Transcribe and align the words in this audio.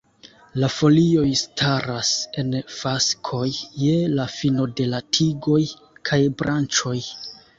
La 0.61 0.67
folioj 0.75 1.25
staras 1.41 2.09
en 2.43 2.49
faskoj 2.77 3.45
je 3.83 3.93
la 4.19 4.27
fino 4.39 4.67
de 4.81 4.89
la 4.95 5.03
tigoj 5.19 5.61
kaj 6.11 6.21
branĉoj. 6.41 6.99